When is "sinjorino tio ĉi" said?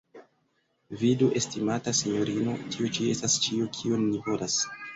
2.01-3.07